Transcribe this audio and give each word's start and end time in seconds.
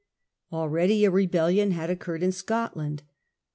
Already 0.51 1.05
a 1.05 1.11
rebellion 1.11 1.69
had 1.69 1.91
occurred 1.91 2.23
in 2.23 2.31
Scotland. 2.31 3.03